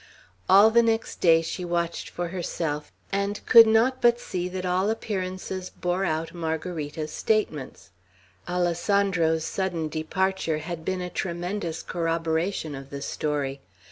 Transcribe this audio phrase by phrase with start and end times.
[0.49, 4.89] All the next day she watched for herself, and could not but see that all
[4.89, 7.91] appearances bore out Margarita's statements.
[8.49, 13.61] Alessandro's sudden departure had been a tremendous corroboration of the story.